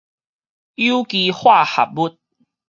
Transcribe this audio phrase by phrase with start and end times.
[0.03, 0.03] 有
[1.03, 2.17] 機化合物